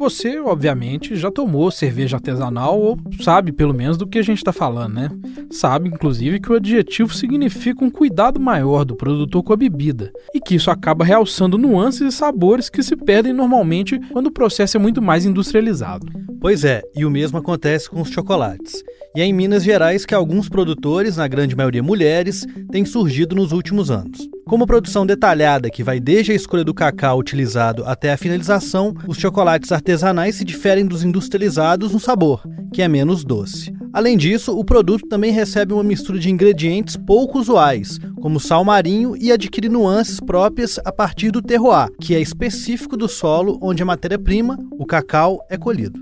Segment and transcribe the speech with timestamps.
[0.00, 4.50] Você, obviamente, já tomou cerveja artesanal ou sabe pelo menos do que a gente está
[4.50, 5.10] falando, né?
[5.50, 10.40] Sabe, inclusive, que o adjetivo significa um cuidado maior do produtor com a bebida e
[10.40, 14.80] que isso acaba realçando nuances e sabores que se perdem normalmente quando o processo é
[14.80, 16.06] muito mais industrializado.
[16.40, 18.82] Pois é, e o mesmo acontece com os chocolates.
[19.14, 23.52] E é em Minas Gerais que alguns produtores, na grande maioria mulheres, têm surgido nos
[23.52, 24.30] últimos anos.
[24.50, 29.16] Como produção detalhada que vai desde a escolha do cacau utilizado até a finalização, os
[29.16, 32.42] chocolates artesanais se diferem dos industrializados no sabor,
[32.74, 33.72] que é menos doce.
[33.92, 39.16] Além disso, o produto também recebe uma mistura de ingredientes pouco usuais, como sal marinho,
[39.16, 43.86] e adquire nuances próprias a partir do terroir, que é específico do solo onde a
[43.86, 46.00] matéria-prima, o cacau, é colhido.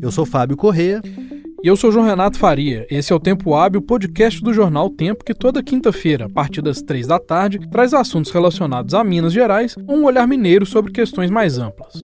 [0.00, 1.02] Eu sou Fábio Corrêa.
[1.64, 2.84] E eu sou João Renato Faria.
[2.90, 6.82] Esse é o Tempo Hábil, podcast do jornal Tempo, que toda quinta-feira, a partir das
[6.82, 11.30] três da tarde, traz assuntos relacionados a Minas Gerais ou um olhar mineiro sobre questões
[11.30, 12.00] mais amplas.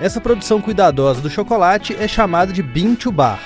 [0.00, 3.38] Essa produção cuidadosa do chocolate é chamada de bean to bar.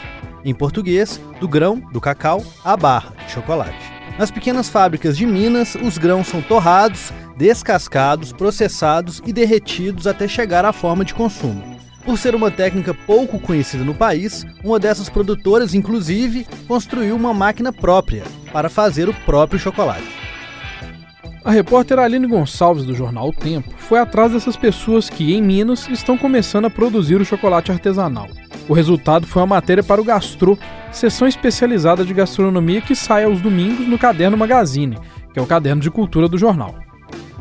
[0.45, 3.93] Em português, do grão, do cacau, à barra de chocolate.
[4.17, 10.65] Nas pequenas fábricas de Minas, os grãos são torrados, descascados, processados e derretidos até chegar
[10.65, 11.75] à forma de consumo.
[12.05, 17.73] Por ser uma técnica pouco conhecida no país, uma dessas produtoras, inclusive, construiu uma máquina
[17.73, 20.05] própria para fazer o próprio chocolate.
[21.43, 25.89] A repórter Aline Gonçalves, do jornal O Tempo, foi atrás dessas pessoas que, em Minas,
[25.89, 28.29] estão começando a produzir o chocolate artesanal.
[28.69, 30.59] O resultado foi uma matéria para o Gastro,
[30.93, 34.99] sessão especializada de gastronomia que sai aos domingos no Caderno Magazine,
[35.33, 36.84] que é o caderno de cultura do jornal.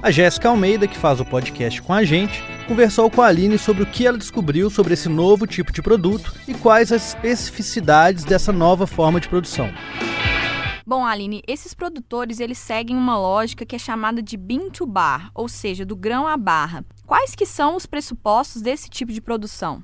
[0.03, 3.83] A Jéssica Almeida, que faz o podcast com a gente, conversou com a Aline sobre
[3.83, 8.51] o que ela descobriu sobre esse novo tipo de produto e quais as especificidades dessa
[8.51, 9.69] nova forma de produção.
[10.85, 15.31] Bom, Aline, esses produtores eles seguem uma lógica que é chamada de bean to bar,
[15.33, 16.83] ou seja, do grão à barra.
[17.07, 19.81] Quais que são os pressupostos desse tipo de produção?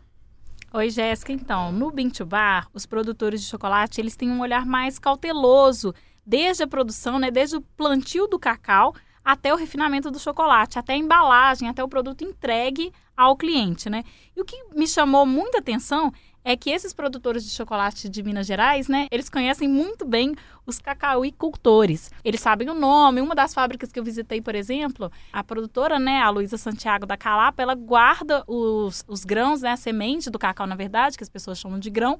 [0.73, 1.31] Oi, Jéssica.
[1.31, 5.93] Então, no bean to bar, os produtores de chocolate eles têm um olhar mais cauteloso
[6.25, 8.93] desde a produção, né, desde o plantio do cacau
[9.23, 14.03] até o refinamento do chocolate, até a embalagem, até o produto entregue ao cliente, né?
[14.35, 16.11] E o que me chamou muita atenção
[16.43, 20.33] é que esses produtores de chocolate de Minas Gerais, né, eles conhecem muito bem
[20.65, 22.11] os cacauicultores.
[22.23, 23.21] Eles sabem o nome.
[23.21, 27.17] Uma das fábricas que eu visitei, por exemplo, a produtora, né, a Luísa Santiago da
[27.17, 31.29] Calapa, ela guarda os, os grãos, né, a semente do cacau, na verdade, que as
[31.29, 32.17] pessoas chamam de grão,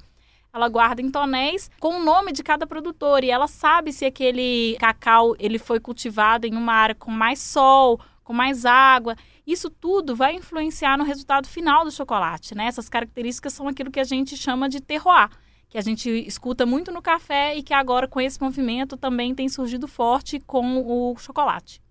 [0.54, 4.76] ela guarda em tonéis com o nome de cada produtor e ela sabe se aquele
[4.80, 9.16] cacau ele foi cultivado em uma área com mais sol, com mais água.
[9.46, 12.66] Isso tudo vai influenciar no resultado final do chocolate, né?
[12.66, 15.30] Essas características são aquilo que a gente chama de terroir,
[15.68, 19.50] que a gente escuta muito no café e que agora com esse movimento também tem
[19.50, 21.82] surgido forte com o chocolate.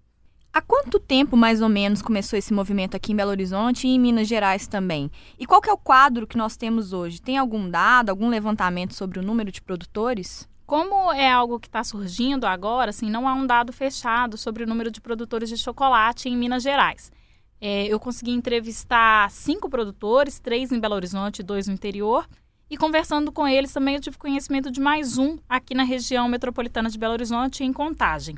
[0.59, 4.01] Há quanto tempo, mais ou menos, começou esse movimento aqui em Belo Horizonte e em
[4.01, 5.09] Minas Gerais também?
[5.39, 7.23] E qual é o quadro que nós temos hoje?
[7.23, 10.49] Tem algum dado, algum levantamento sobre o número de produtores?
[10.67, 14.67] Como é algo que está surgindo agora, assim, não há um dado fechado sobre o
[14.67, 17.13] número de produtores de chocolate em Minas Gerais.
[17.61, 22.27] É, eu consegui entrevistar cinco produtores, três em Belo Horizonte e dois no interior.
[22.69, 26.91] E conversando com eles também eu tive conhecimento de mais um aqui na região metropolitana
[26.91, 28.35] de Belo Horizonte, em Contagem.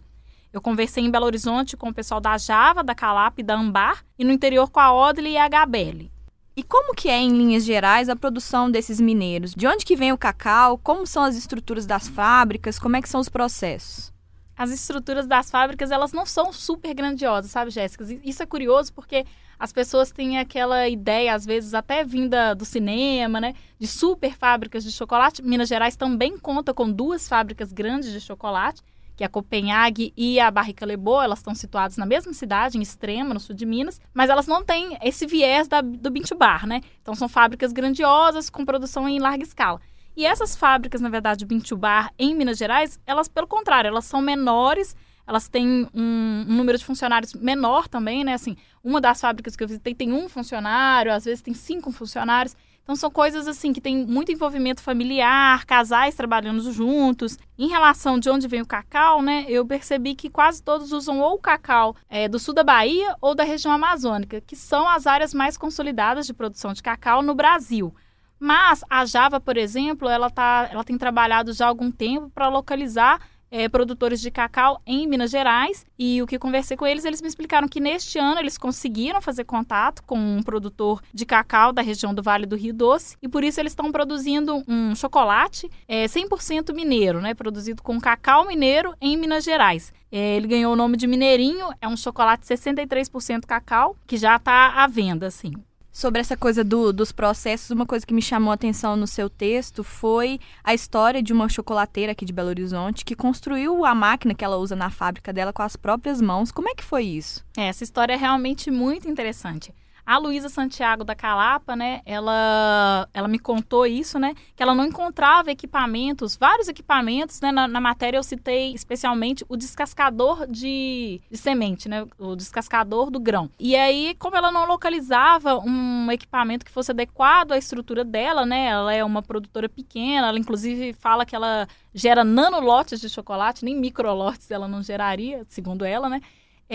[0.53, 4.05] Eu conversei em Belo Horizonte com o pessoal da Java, da Calap e da Ambar,
[4.19, 6.11] e no interior com a Odile e a Gabelle.
[6.57, 9.55] E como que é, em linhas gerais, a produção desses mineiros?
[9.55, 10.77] De onde que vem o cacau?
[10.77, 12.81] Como são as estruturas das fábricas?
[12.81, 14.13] Como é que são os processos?
[14.57, 18.05] As estruturas das fábricas, elas não são super grandiosas, sabe, Jéssica?
[18.25, 19.25] Isso é curioso porque
[19.57, 23.55] as pessoas têm aquela ideia, às vezes até vinda do cinema, né?
[23.79, 25.43] De super fábricas de chocolate.
[25.43, 28.83] Minas Gerais também conta com duas fábricas grandes de chocolate
[29.21, 32.81] que é a Copenhague e a Barrica Lebô, elas estão situadas na mesma cidade, em
[32.81, 36.67] Extrema, no sul de Minas, mas elas não têm esse viés da, do Bint Bar,
[36.67, 36.81] né?
[37.03, 39.79] Então são fábricas grandiosas com produção em larga escala.
[40.17, 44.23] E essas fábricas, na verdade, Bint Bar em Minas Gerais, elas pelo contrário, elas são
[44.23, 44.97] menores,
[45.27, 48.33] elas têm um, um, número de funcionários menor também, né?
[48.33, 52.57] Assim, uma das fábricas que eu visitei tem um funcionário, às vezes tem cinco funcionários.
[52.91, 57.39] Então são coisas assim que tem muito envolvimento familiar, casais trabalhando juntos.
[57.57, 61.35] Em relação de onde vem o cacau, né, eu percebi que quase todos usam ou
[61.35, 65.33] o cacau é, do sul da Bahia ou da região amazônica, que são as áreas
[65.33, 67.95] mais consolidadas de produção de cacau no Brasil.
[68.41, 72.49] Mas a Java, por exemplo, ela, tá, ela tem trabalhado já há algum tempo para
[72.49, 73.21] localizar
[73.51, 75.85] é, produtores de cacau em Minas Gerais.
[75.99, 79.45] E o que conversei com eles, eles me explicaram que neste ano eles conseguiram fazer
[79.45, 83.45] contato com um produtor de cacau da região do Vale do Rio Doce e por
[83.45, 89.17] isso eles estão produzindo um chocolate é, 100% mineiro, né, produzido com cacau mineiro em
[89.17, 89.93] Minas Gerais.
[90.13, 94.83] É, ele ganhou o nome de Mineirinho, é um chocolate 63% cacau, que já está
[94.83, 95.53] à venda, assim.
[95.93, 99.29] Sobre essa coisa do, dos processos, uma coisa que me chamou a atenção no seu
[99.29, 104.35] texto foi a história de uma chocolateira aqui de Belo Horizonte que construiu a máquina
[104.35, 106.53] que ela usa na fábrica dela com as próprias mãos.
[106.53, 107.45] Como é que foi isso?
[107.57, 109.75] É, essa história é realmente muito interessante.
[110.05, 114.85] A Luísa Santiago da Calapa, né, ela, ela me contou isso, né, que ela não
[114.85, 121.37] encontrava equipamentos, vários equipamentos, né, na, na matéria eu citei especialmente o descascador de, de,
[121.37, 123.51] semente, né, o descascador do grão.
[123.59, 128.67] E aí, como ela não localizava um equipamento que fosse adequado à estrutura dela, né,
[128.67, 133.77] ela é uma produtora pequena, ela inclusive fala que ela gera nanolotes de chocolate, nem
[133.77, 136.21] microlotes ela não geraria, segundo ela, né,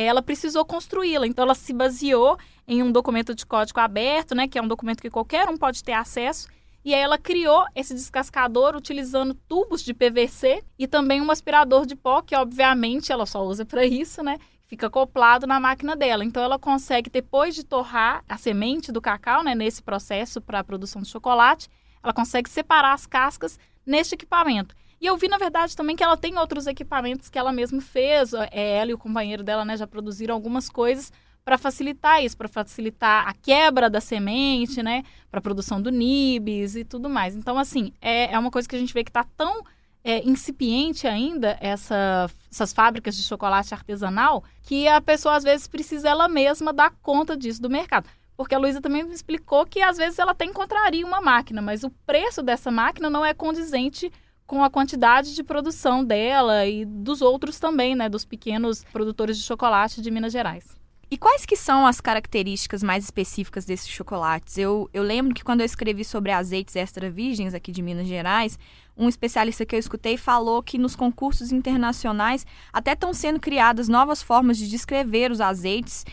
[0.04, 1.26] ela precisou construí-la.
[1.26, 2.38] Então, ela se baseou
[2.68, 5.84] em um documento de código aberto, né, que é um documento que qualquer um pode
[5.84, 6.48] ter acesso.
[6.84, 11.96] E aí ela criou esse descascador utilizando tubos de PVC e também um aspirador de
[11.96, 14.38] pó, que obviamente ela só usa para isso, né?
[14.68, 16.24] Fica acoplado na máquina dela.
[16.24, 20.64] Então ela consegue, depois de torrar a semente do cacau, né, nesse processo para a
[20.64, 21.70] produção de chocolate,
[22.04, 24.76] ela consegue separar as cascas neste equipamento.
[25.06, 28.34] E eu vi, na verdade, também que ela tem outros equipamentos que ela mesma fez.
[28.34, 31.14] É, ela e o companheiro dela né, já produziram algumas coisas
[31.44, 35.04] para facilitar isso, para facilitar a quebra da semente, né?
[35.30, 37.36] Para a produção do nibs e tudo mais.
[37.36, 39.64] Então, assim, é, é uma coisa que a gente vê que está tão
[40.04, 46.10] é, incipiente ainda, essa, essas fábricas de chocolate artesanal, que a pessoa às vezes precisa
[46.10, 48.10] ela mesma dar conta disso do mercado.
[48.36, 51.84] Porque a Luísa também me explicou que às vezes ela até encontraria uma máquina, mas
[51.84, 54.12] o preço dessa máquina não é condizente
[54.46, 59.44] com a quantidade de produção dela e dos outros também, né, dos pequenos produtores de
[59.44, 60.76] chocolate de Minas Gerais.
[61.10, 64.58] E quais que são as características mais específicas desses chocolates?
[64.58, 68.58] Eu, eu lembro que quando eu escrevi sobre azeites extra virgens aqui de Minas Gerais,
[68.98, 74.24] um especialista que eu escutei falou que nos concursos internacionais até estão sendo criadas novas
[74.24, 76.06] formas de descrever os azeites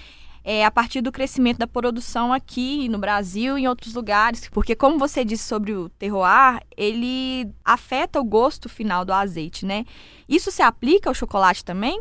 [0.45, 4.75] é, a partir do crescimento da produção aqui no Brasil e em outros lugares, porque
[4.75, 9.85] como você disse sobre o terroir, ele afeta o gosto final do azeite, né?
[10.29, 12.01] Isso se aplica ao chocolate também?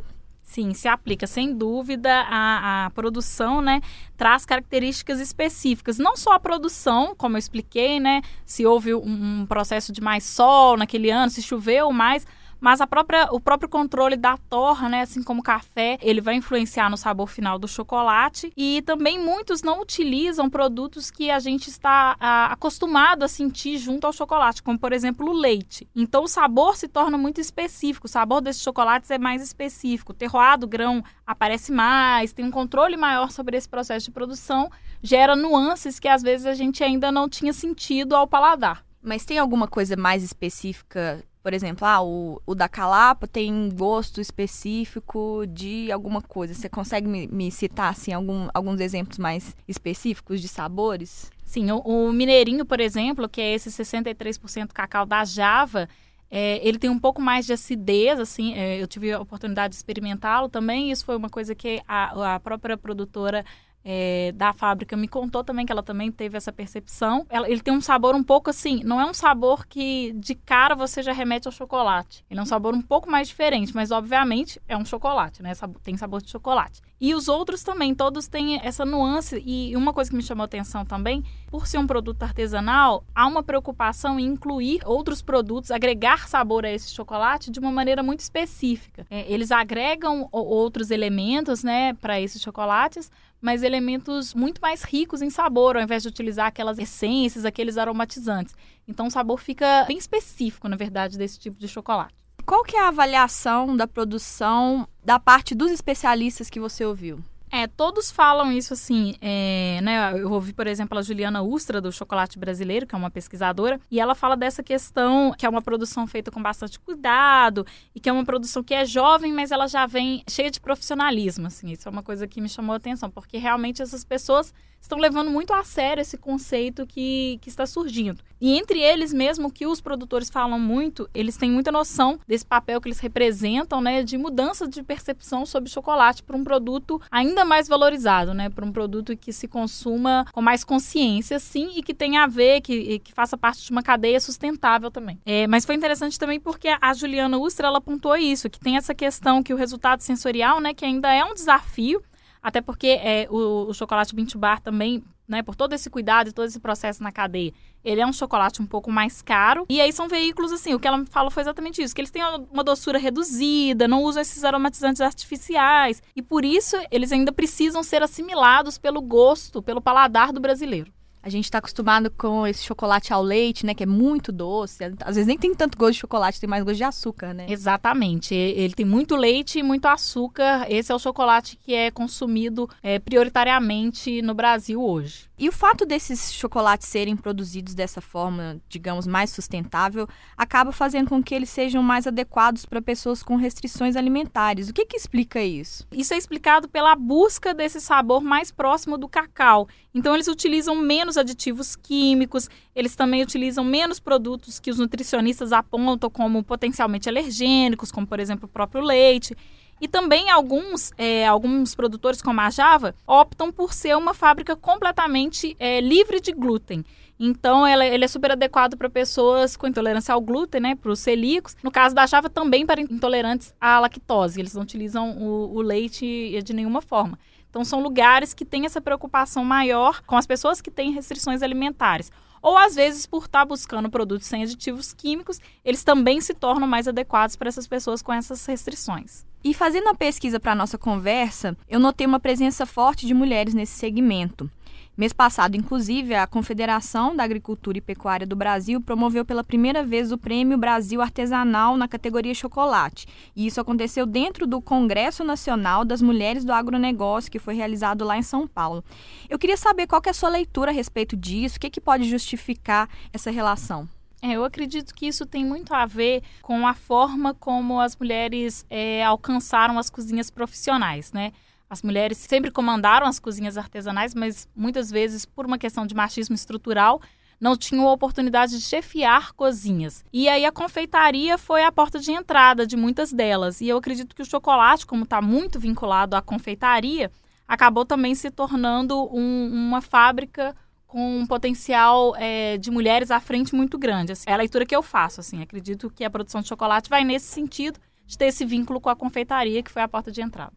[0.52, 3.80] Sim, se aplica, sem dúvida, a, a produção, né,
[4.18, 5.98] traz características específicas.
[5.98, 10.26] Não só a produção, como eu expliquei, né, se houve um, um processo de mais
[10.26, 12.28] sol naquele ano, se choveu mais,
[12.62, 16.36] mas a própria, o próprio controle da torra, né, assim como o café, ele vai
[16.36, 18.54] influenciar no sabor final do chocolate.
[18.56, 24.06] E também muitos não utilizam produtos que a gente está a, acostumado a sentir junto
[24.06, 25.90] ao chocolate, como por exemplo o leite.
[25.96, 30.12] Então o sabor se torna muito específico, o sabor desses chocolates é mais específico.
[30.12, 34.70] O terroir do grão aparece mais, tem um controle maior sobre esse processo de produção,
[35.02, 38.86] gera nuances que às vezes a gente ainda não tinha sentido ao paladar.
[39.02, 44.22] Mas tem alguma coisa mais específica por exemplo, ah, o, o da Calapa tem gosto
[44.22, 46.54] específico de alguma coisa.
[46.54, 51.32] Você consegue me, me citar assim, algum, alguns exemplos mais específicos de sabores?
[51.44, 55.90] Sim, o, o Mineirinho, por exemplo, que é esse 63% cacau da Java,
[56.30, 59.76] é, ele tem um pouco mais de acidez, assim, é, eu tive a oportunidade de
[59.76, 63.44] experimentá-lo também, isso foi uma coisa que a, a própria produtora
[63.84, 67.26] é, da fábrica me contou também que ela também teve essa percepção.
[67.30, 70.76] Ela, ele tem um sabor um pouco assim, não é um sabor que de cara
[70.76, 72.24] você já remete ao chocolate.
[72.30, 75.54] Ele é um sabor um pouco mais diferente, mas obviamente é um chocolate, né?
[75.84, 76.82] Tem sabor de chocolate.
[77.00, 79.42] E os outros também, todos têm essa nuance.
[79.44, 83.42] E uma coisa que me chamou atenção também, por ser um produto artesanal, há uma
[83.42, 89.08] preocupação em incluir outros produtos, agregar sabor a esse chocolate de uma maneira muito específica.
[89.10, 95.30] É, eles agregam outros elementos, né, para esses chocolates, mas elementos muito mais ricos em
[95.30, 98.56] sabor, ao invés de utilizar aquelas essências, aqueles aromatizantes.
[98.88, 102.14] Então o sabor fica bem específico, na verdade, desse tipo de chocolate.
[102.46, 107.20] Qual que é a avaliação da produção da parte dos especialistas que você ouviu?
[107.52, 110.18] É, todos falam isso assim, é, né?
[110.18, 114.00] Eu ouvi, por exemplo, a Juliana Ustra, do Chocolate Brasileiro, que é uma pesquisadora, e
[114.00, 118.14] ela fala dessa questão que é uma produção feita com bastante cuidado e que é
[118.14, 121.72] uma produção que é jovem, mas ela já vem cheia de profissionalismo, assim.
[121.72, 125.30] Isso é uma coisa que me chamou a atenção, porque realmente essas pessoas estão levando
[125.30, 128.22] muito a sério esse conceito que, que está surgindo.
[128.42, 132.82] E entre eles mesmo, que os produtores falam muito, eles têm muita noção desse papel
[132.82, 137.68] que eles representam, né, de mudança de percepção sobre chocolate para um produto ainda mais
[137.68, 142.24] valorizado, né, para um produto que se consuma com mais consciência, sim, e que tenha
[142.24, 145.20] a ver, que, que faça parte de uma cadeia sustentável também.
[145.24, 148.96] É, mas foi interessante também porque a Juliana Ustra, ela apontou isso, que tem essa
[148.96, 152.02] questão que o resultado sensorial, né, que ainda é um desafio,
[152.42, 156.34] até porque é, o, o chocolate Bintu Bar também, né, por todo esse cuidado e
[156.34, 159.66] todo esse processo na cadeia, ele é um chocolate um pouco mais caro.
[159.70, 162.12] E aí são veículos, assim, o que ela me falou foi exatamente isso, que eles
[162.12, 166.02] têm uma doçura reduzida, não usam esses aromatizantes artificiais.
[166.16, 170.92] E por isso eles ainda precisam ser assimilados pelo gosto, pelo paladar do brasileiro.
[171.24, 173.74] A gente está acostumado com esse chocolate ao leite, né?
[173.74, 174.84] Que é muito doce.
[175.02, 177.46] Às vezes nem tem tanto gosto de chocolate, tem mais gosto de açúcar, né?
[177.50, 178.34] Exatamente.
[178.34, 180.66] Ele tem muito leite e muito açúcar.
[180.70, 185.31] Esse é o chocolate que é consumido é, prioritariamente no Brasil hoje.
[185.42, 190.08] E o fato desses chocolates serem produzidos dessa forma, digamos, mais sustentável,
[190.38, 194.70] acaba fazendo com que eles sejam mais adequados para pessoas com restrições alimentares.
[194.70, 195.88] O que, que explica isso?
[195.92, 199.68] Isso é explicado pela busca desse sabor mais próximo do cacau.
[199.96, 206.08] Então, eles utilizam menos aditivos químicos, eles também utilizam menos produtos que os nutricionistas apontam
[206.08, 209.36] como potencialmente alergênicos, como, por exemplo, o próprio leite.
[209.82, 215.56] E também alguns, é, alguns produtores, como a Java, optam por ser uma fábrica completamente
[215.60, 216.86] é, livre de glúten.
[217.20, 220.76] Então, ela, ele é super adequado para pessoas com intolerância ao glúten, né?
[220.76, 221.58] Para os celíacos.
[221.64, 224.40] No caso da Java, também para intolerantes à lactose.
[224.40, 227.18] Eles não utilizam o, o leite de nenhuma forma.
[227.50, 232.12] Então, são lugares que têm essa preocupação maior com as pessoas que têm restrições alimentares
[232.42, 236.68] ou às vezes por estar tá buscando produtos sem aditivos químicos, eles também se tornam
[236.68, 239.26] mais adequados para essas pessoas com essas restrições.
[239.44, 243.56] E fazendo a pesquisa para a nossa conversa, eu notei uma presença forte de mulheres
[243.56, 244.48] nesse segmento.
[244.96, 250.12] Mês passado, inclusive, a Confederação da Agricultura e Pecuária do Brasil promoveu pela primeira vez
[250.12, 253.08] o Prêmio Brasil Artesanal na categoria chocolate.
[253.36, 258.18] E isso aconteceu dentro do Congresso Nacional das Mulheres do Agronegócio, que foi realizado lá
[258.18, 258.84] em São Paulo.
[259.28, 261.82] Eu queria saber qual que é a sua leitura a respeito disso, o que, que
[261.82, 263.90] pode justificar essa relação.
[264.22, 268.66] É, eu acredito que isso tem muito a ver com a forma como as mulheres
[268.70, 271.32] é, alcançaram as cozinhas profissionais, né?
[271.68, 276.36] As mulheres sempre comandaram as cozinhas artesanais, mas muitas vezes, por uma questão de machismo
[276.36, 277.02] estrutural,
[277.40, 280.06] não tinham a oportunidade de chefiar cozinhas.
[280.14, 283.62] E aí a confeitaria foi a porta de entrada de muitas delas.
[283.62, 287.10] E eu acredito que o chocolate, como está muito vinculado à confeitaria,
[287.48, 290.56] acabou também se tornando um, uma fábrica
[290.92, 294.12] com um potencial é, de mulheres à frente muito grande.
[294.12, 295.22] Assim, é a leitura que eu faço.
[295.22, 298.90] Assim, acredito que a produção de chocolate vai nesse sentido de ter esse vínculo com
[298.90, 300.52] a confeitaria, que foi a porta de entrada.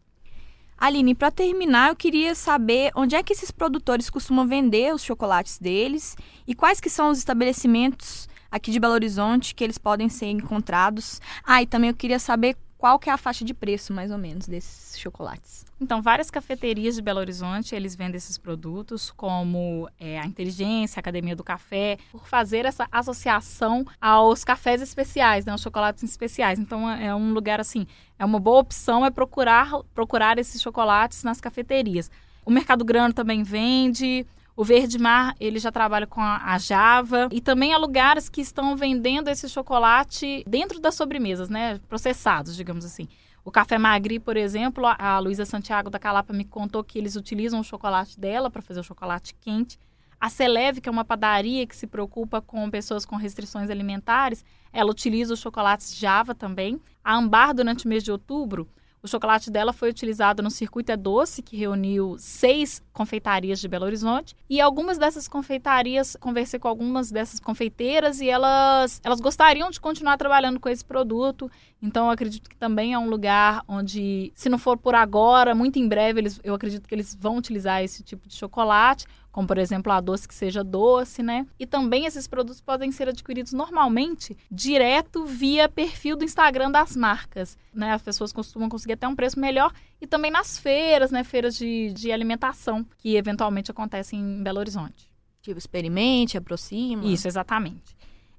[0.77, 5.57] Aline, para terminar, eu queria saber onde é que esses produtores costumam vender os chocolates
[5.57, 10.25] deles e quais que são os estabelecimentos aqui de Belo Horizonte que eles podem ser
[10.25, 11.21] encontrados.
[11.45, 14.17] Ah, e também eu queria saber qual que é a faixa de preço, mais ou
[14.17, 15.65] menos, desses chocolates.
[15.79, 21.01] Então, várias cafeterias de Belo Horizonte, eles vendem esses produtos, como é, a Inteligência, a
[21.01, 26.59] Academia do Café, por fazer essa associação aos cafés especiais, né, aos chocolates especiais.
[26.59, 31.23] Então, é, é um lugar, assim, é uma boa opção é procurar, procurar esses chocolates
[31.23, 32.09] nas cafeterias.
[32.45, 34.25] O Mercado Grande também vende,
[34.55, 37.27] o Verde Mar, ele já trabalha com a, Java.
[37.31, 41.79] E também há lugares que estão vendendo esse chocolate dentro das sobremesas, né?
[41.89, 43.07] Processados, digamos assim.
[43.43, 47.59] O Café Magri, por exemplo, a Luísa Santiago da Calapa me contou que eles utilizam
[47.59, 49.77] o chocolate dela para fazer o chocolate quente.
[50.19, 54.89] A Celeve, que é uma padaria que se preocupa com pessoas com restrições alimentares, ela
[54.89, 56.79] utiliza os chocolates Java também.
[57.03, 58.67] A Ambar, durante o mês de outubro,
[59.05, 63.85] o chocolate dela foi utilizado no Circuito é Doce, que reuniu seis confeitarias de Belo
[63.85, 64.35] Horizonte.
[64.49, 70.17] E algumas dessas confeitarias, conversei com algumas dessas confeiteiras e elas, elas gostariam de continuar
[70.17, 71.49] trabalhando com esse produto.
[71.79, 75.77] Então, eu acredito que também é um lugar onde, se não for por agora, muito
[75.77, 79.57] em breve, eles, eu acredito que eles vão utilizar esse tipo de chocolate como por
[79.57, 81.45] exemplo a doce que seja doce, né?
[81.59, 87.57] E também esses produtos podem ser adquiridos normalmente direto via perfil do Instagram das marcas,
[87.73, 87.91] né?
[87.91, 91.21] As pessoas costumam conseguir até um preço melhor e também nas feiras, né?
[91.25, 95.11] Feiras de, de alimentação que eventualmente acontecem em Belo Horizonte.
[95.41, 97.03] Tipo, experimente, aproxima.
[97.03, 97.93] Isso, exatamente.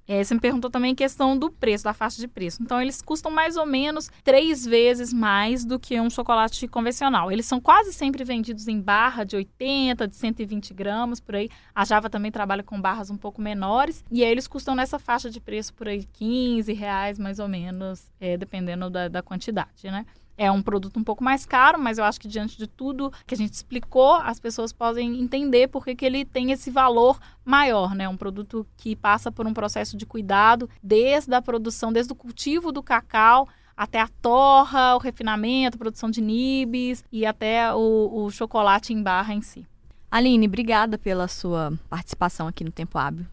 [0.09, 2.63] É, você me perguntou também a questão do preço, da faixa de preço.
[2.63, 7.33] Então, eles custam mais ou menos três vezes mais do que um chocolate convencional.
[7.33, 11.49] Eles são quase sempre vendidos em barra de 80, de 120 gramas, por aí.
[11.75, 14.05] A Java também trabalha com barras um pouco menores.
[14.11, 18.11] E aí, eles custam nessa faixa de preço por aí 15 reais, mais ou menos,
[18.21, 20.07] é, dependendo da, da quantidade, né?
[20.39, 23.35] É um produto um pouco mais caro, mas eu acho que diante de tudo que
[23.35, 28.07] a gente explicou, as pessoas podem entender por que, ele tem esse valor maior, né?
[28.09, 32.71] Um produto que passa por um processo de cuidado desde a produção, desde o cultivo
[32.71, 38.31] do cacau até a torra, o refinamento, a produção de nibs e até o, o
[38.31, 39.67] chocolate em barra em si.
[40.11, 43.27] Aline, obrigada pela sua participação aqui no Tempo Hábil.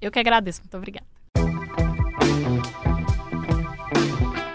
[0.00, 1.17] Eu que agradeço, muito obrigada.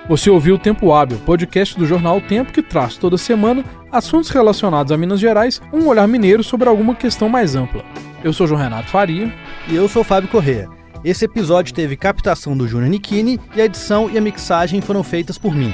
[0.07, 4.29] Você ouviu o Tempo Hábil, podcast do jornal o Tempo que traz toda semana assuntos
[4.29, 7.86] relacionados a Minas Gerais, um olhar mineiro sobre alguma questão mais ampla.
[8.22, 9.33] Eu sou João Renato Faria.
[9.67, 10.67] E eu sou Fábio Corrêa.
[11.05, 15.38] Esse episódio teve captação do Júnior Nikini e a edição e a mixagem foram feitas
[15.38, 15.74] por mim.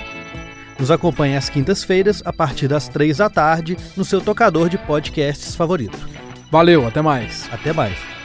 [0.78, 5.56] Nos acompanhe às quintas-feiras, a partir das três da tarde, no seu tocador de podcasts
[5.56, 5.98] favorito.
[6.52, 7.50] Valeu, até mais.
[7.52, 8.19] Até mais.